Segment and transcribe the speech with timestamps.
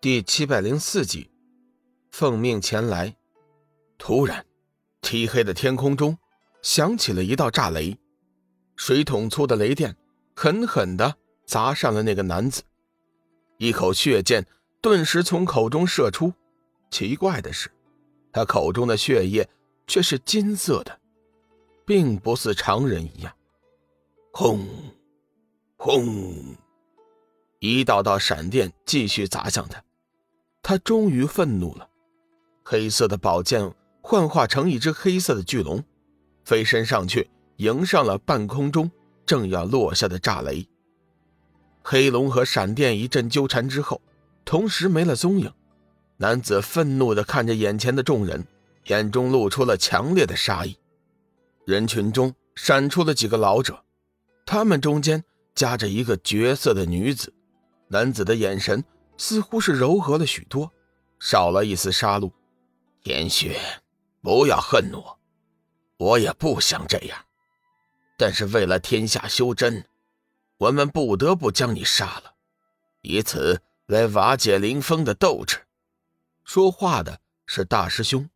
[0.00, 1.28] 第七百零四集，
[2.12, 3.16] 奉命前来。
[3.98, 4.46] 突然，
[5.02, 6.16] 漆黑的天空中
[6.62, 7.98] 响起了一道炸雷，
[8.76, 9.96] 水桶粗的雷电
[10.36, 12.62] 狠狠地砸上了那个男子，
[13.56, 14.46] 一口血箭
[14.80, 16.32] 顿时从口中射出。
[16.92, 17.68] 奇怪的是，
[18.30, 19.50] 他口中的血液
[19.88, 20.96] 却是金色的，
[21.84, 23.36] 并不似常人一样。
[24.30, 24.64] 轰，
[25.76, 26.56] 轰，
[27.58, 29.82] 一道道闪电继续砸向他。
[30.68, 31.88] 他终于愤怒了，
[32.62, 33.72] 黑色的宝剑
[34.02, 35.82] 幻化成一只黑色的巨龙，
[36.44, 38.90] 飞身上去迎上了半空中
[39.24, 40.68] 正要落下的炸雷。
[41.82, 44.02] 黑龙和闪电一阵纠缠之后，
[44.44, 45.50] 同时没了踪影。
[46.18, 48.46] 男子愤怒地看着眼前的众人，
[48.88, 50.76] 眼中露出了强烈的杀意。
[51.64, 53.82] 人群中闪出了几个老者，
[54.44, 55.24] 他们中间
[55.54, 57.32] 夹着一个绝色的女子，
[57.88, 58.84] 男子的眼神。
[59.18, 60.72] 似乎是柔和了许多，
[61.18, 62.32] 少了一丝杀戮。
[63.02, 63.60] 天雪，
[64.22, 65.18] 不要恨我，
[65.96, 67.18] 我也不想这样，
[68.16, 69.84] 但是为了天下修真，
[70.58, 72.34] 我们不得不将你杀了，
[73.02, 75.66] 以此来瓦解林峰的斗志。
[76.44, 78.28] 说话的是大师兄，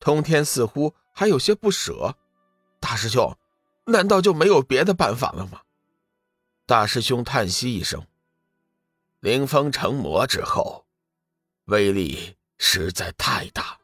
[0.00, 2.16] 通天似乎还有些不舍。
[2.80, 3.36] 大师兄，
[3.86, 5.62] 难道就没有别的办法了吗？
[6.66, 8.06] 大师兄叹息一声。
[9.20, 10.86] 凌风成魔之后，
[11.64, 13.76] 威力实在太大。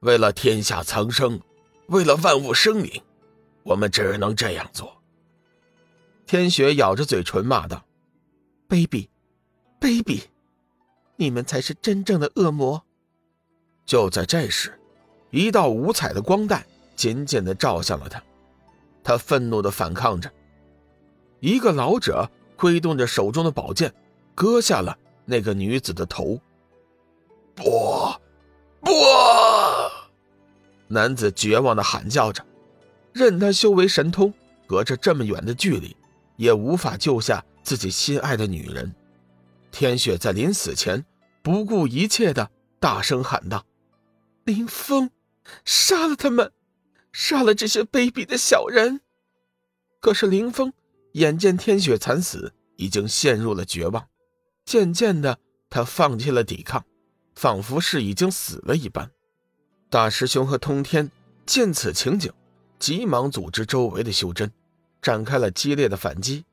[0.00, 1.40] 为了天下苍生，
[1.86, 3.02] 为了万物生灵，
[3.62, 4.94] 我们只能这样做。
[6.26, 7.82] 天雪咬着嘴唇骂道
[8.68, 9.08] ：“卑鄙，
[9.80, 10.24] 卑鄙！
[11.16, 12.84] 你们才是真正的恶魔！”
[13.86, 14.78] 就在这时，
[15.30, 18.22] 一道五彩的光带紧紧的照向了他。
[19.02, 20.30] 他愤怒的反抗着。
[21.40, 23.90] 一个老者挥动着手中的宝剑。
[24.36, 26.38] 割下了那个女子的头。
[27.54, 27.64] 不，
[28.82, 28.92] 不！
[30.86, 32.44] 男子绝望的喊叫着，
[33.14, 34.32] 任他修为神通，
[34.66, 35.96] 隔着这么远的距离，
[36.36, 38.94] 也无法救下自己心爱的女人。
[39.72, 41.04] 天雪在临死前
[41.42, 43.64] 不顾一切的大声喊道
[44.44, 45.10] ：“林峰，
[45.64, 46.52] 杀了他们，
[47.10, 49.00] 杀了这些卑鄙的小人！”
[49.98, 50.72] 可是林峰
[51.12, 54.06] 眼见天雪惨死，已经陷入了绝望。
[54.66, 55.38] 渐渐的，
[55.70, 56.84] 他放弃了抵抗，
[57.36, 59.08] 仿佛是已经死了一般。
[59.88, 61.08] 大师兄和通天
[61.46, 62.32] 见此情景，
[62.80, 64.50] 急忙组织周围的修真，
[65.00, 66.44] 展开了激烈的反击。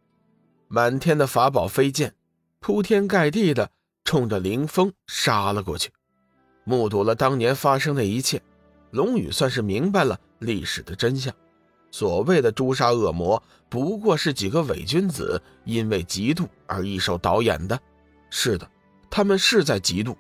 [0.68, 2.13] 满天的法宝飞剑，
[2.59, 3.72] 铺天盖地的
[4.06, 5.91] 冲着林峰杀了过去。
[6.66, 8.40] 目睹了当年发生的一切，
[8.91, 11.34] 龙宇算是明白了历史的真相。
[11.90, 17.79] 所谓的诛杀恶魔，不过是几个伪君子因为嫉妒而一手导演的。
[18.35, 18.67] 是的，
[19.11, 20.17] 他们是在嫉妒，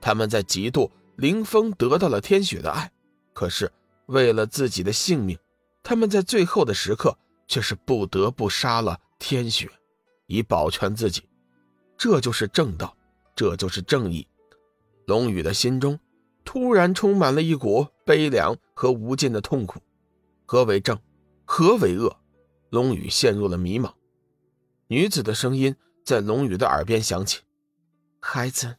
[0.00, 2.90] 他们在嫉妒林峰得到了天雪的爱，
[3.34, 3.70] 可是
[4.06, 5.38] 为了自己的性命，
[5.82, 7.14] 他们在最后的时刻
[7.46, 9.70] 却是不得不杀了天雪，
[10.26, 11.28] 以保全自己。
[11.98, 12.96] 这就是正道，
[13.36, 14.26] 这就是正义。
[15.06, 16.00] 龙宇的心中
[16.42, 19.78] 突然充满了一股悲凉和无尽的痛苦。
[20.46, 20.98] 何为正？
[21.44, 22.16] 何为恶？
[22.70, 23.92] 龙宇陷入了迷茫。
[24.86, 25.76] 女子的声音。
[26.06, 27.40] 在龙宇的耳边响起
[28.22, 28.76] ：“孩子，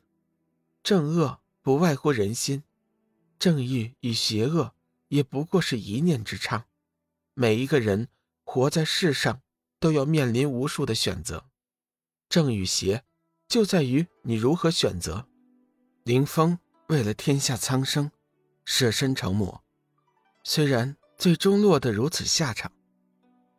[0.82, 2.64] 正恶不外乎人心，
[3.38, 4.74] 正义与邪恶
[5.10, 6.68] 也不过是一念之差。
[7.34, 8.08] 每一个人
[8.46, 9.42] 活在世上，
[9.78, 11.44] 都要面临无数的选择，
[12.30, 13.04] 正与邪
[13.50, 15.28] 就在于你如何选择。
[16.04, 16.58] 林峰
[16.88, 18.10] 为了天下苍生，
[18.64, 19.62] 舍身成魔，
[20.46, 22.72] 虽然最终落得如此下场，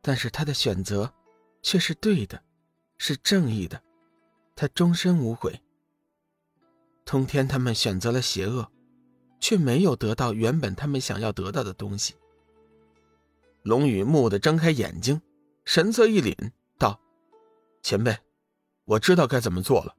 [0.00, 1.12] 但是他的选择
[1.60, 2.42] 却是对的。”
[2.98, 3.80] 是正义的，
[4.54, 5.62] 他终身无悔。
[7.04, 8.70] 通天他们选择了邪恶，
[9.40, 12.14] 却没有得到原本他们想要得到的东西。
[13.62, 15.20] 龙宇蓦地睁开眼睛，
[15.64, 16.34] 神色一凛，
[16.76, 17.00] 道
[17.82, 18.16] ：“前辈，
[18.84, 19.94] 我知道该怎么做了。”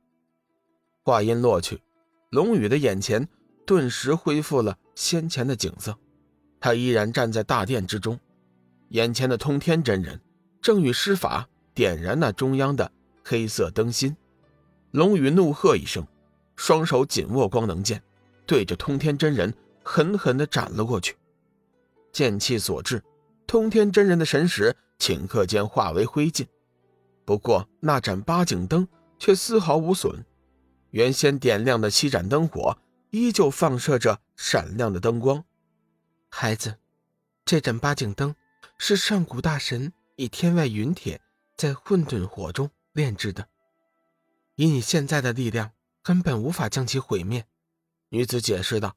[1.01, 1.81] 话音落去，
[2.29, 3.27] 龙宇的眼前
[3.65, 5.97] 顿时恢复了先前的景色。
[6.59, 8.19] 他依然站在大殿之中，
[8.89, 10.21] 眼前的通天真人
[10.61, 11.47] 正与施法。
[11.79, 12.91] 点燃那中央的
[13.23, 14.17] 黑色灯芯，
[14.91, 16.05] 龙宇怒喝一声，
[16.57, 18.03] 双手紧握光能剑，
[18.45, 21.15] 对着通天真人狠狠地斩了过去。
[22.11, 23.01] 剑气所至，
[23.47, 26.45] 通天真人的神识顷刻间化为灰烬。
[27.23, 28.85] 不过那盏八景灯
[29.17, 30.25] 却丝毫无损，
[30.89, 32.77] 原先点亮的七盏灯火
[33.11, 35.45] 依旧放射着闪亮的灯光。
[36.27, 36.75] 孩子，
[37.45, 38.35] 这盏八景灯
[38.77, 41.21] 是上古大神以天外陨铁。
[41.59, 43.49] 在混沌火中炼制的，
[44.55, 47.45] 以你现在的力量，根本无法将其毁灭。”
[48.07, 48.95] 女子解释道。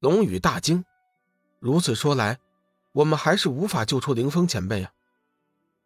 [0.00, 0.84] 龙宇大惊
[1.60, 2.40] ：“如此说来，
[2.90, 4.92] 我们还是无法救出凌风前辈啊！”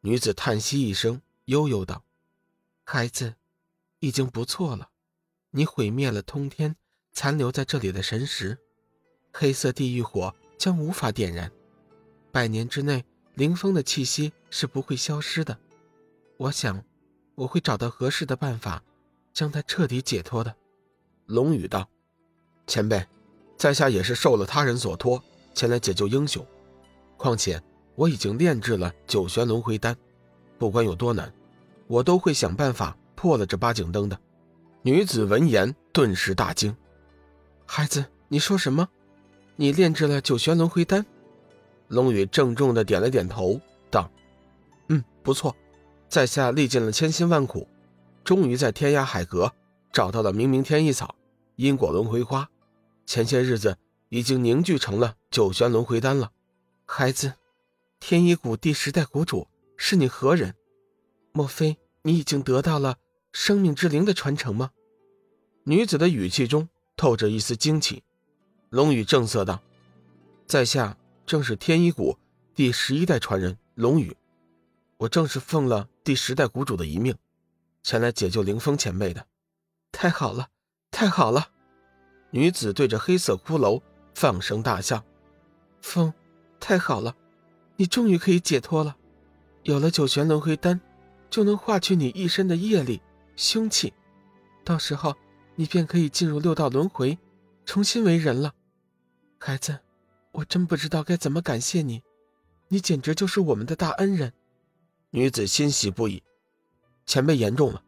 [0.00, 2.03] 女子叹息一声，悠悠道
[2.82, 3.35] ：“孩子，
[3.99, 4.88] 已经不错了。
[5.50, 6.76] 你毁灭了通天
[7.12, 8.56] 残留在这里的神石，
[9.35, 11.53] 黑色地狱火将无法点燃。
[12.32, 13.05] 百年之内，
[13.35, 15.61] 凌风的气息是不会消失的。
[16.41, 16.83] 我想，
[17.35, 18.83] 我会找到合适的办法，
[19.35, 20.57] 将他彻底解脱的。”
[21.29, 21.87] 龙宇道
[22.67, 23.07] ：“前辈。”
[23.59, 25.23] 在下也是受了他人所托
[25.53, 26.43] 前来解救英雄，
[27.19, 27.63] 况且
[27.95, 29.95] 我已经炼制了九玄轮回丹，
[30.59, 31.31] 不管有多难，
[31.87, 34.19] 我都会想办法破了这八景灯的。
[34.81, 36.75] 女子闻言顿时大惊
[37.69, 38.89] ：“孩子，你说什么？
[39.57, 41.05] 你炼制了九玄轮回丹？”
[41.89, 43.61] 龙宇郑重的点了点头，
[43.91, 44.11] 道
[44.89, 45.55] ：“嗯，不错，
[46.11, 47.69] 在下历尽了千辛万苦，
[48.25, 49.55] 终于在天涯海阁
[49.93, 51.15] 找到了明明天意草、
[51.55, 52.51] 因果轮回花。”
[53.07, 53.79] 前些日子
[54.09, 56.33] 已经凝聚成了九玄轮回丹了，
[56.85, 57.35] 孩子，
[58.01, 59.47] 天一谷第十代谷主
[59.77, 60.57] 是你何人？
[61.31, 62.99] 莫非你已经得到了
[63.33, 64.73] 生命之灵的传承吗？
[65.63, 68.03] 女子的语气中透着一丝惊奇。
[68.69, 69.63] 龙宇正色道
[70.47, 72.19] ：“在下正是天一谷
[72.53, 74.17] 第十一代传人龙宇，
[74.99, 77.15] 我正是奉了第十代谷主的遗命，
[77.85, 79.25] 前来解救凌风前辈的。
[79.93, 80.49] 太好了，
[80.91, 81.51] 太好了！”
[82.33, 83.81] 女子对着黑色骷髅
[84.12, 85.05] 放声大笑
[85.81, 86.12] ：“风，
[86.59, 87.15] 太好了，
[87.77, 88.97] 你终于可以解脱了。
[89.62, 90.81] 有了九玄轮回丹，
[91.31, 93.01] 就能化去你一身的业力、
[93.37, 93.95] 凶气，
[94.65, 95.15] 到时候
[95.55, 97.17] 你便可以进入六道轮回，
[97.65, 98.53] 重新为人了。
[99.39, 99.79] 孩子，
[100.33, 102.03] 我真不知道该怎么感谢你，
[102.67, 104.33] 你简直就是我们的大恩人。”
[105.11, 106.23] 女子欣喜不已
[107.07, 107.83] ：“前辈言重了，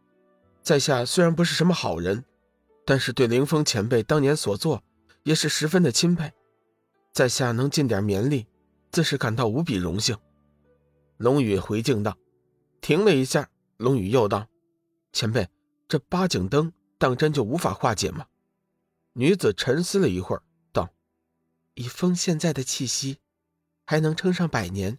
[0.63, 2.25] 在下虽然不是什么好人。”
[2.85, 4.83] 但是对凌风前辈当年所做，
[5.23, 6.33] 也是十分的钦佩，
[7.13, 8.49] 在下能尽点绵力，
[8.91, 10.19] 自是感到无比荣幸。
[11.17, 12.19] 龙宇回敬道，
[12.81, 14.49] 停了一下，龙宇又道
[15.15, 15.49] ：“前辈，
[15.87, 18.27] 这八景灯当真就无法化解吗？”
[19.15, 20.43] 女子沉思了一会儿，
[20.73, 20.91] 道
[21.75, 23.19] ：“以风现在的气息，
[23.87, 24.99] 还能撑上百年，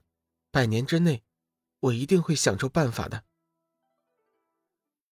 [0.52, 1.22] 百年之内，
[1.84, 3.24] 我一定会想出办法的。”